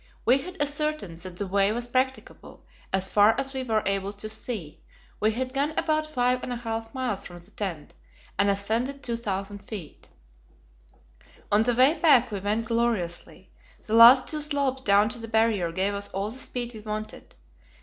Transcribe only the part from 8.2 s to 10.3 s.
and ascended 2,000 feet.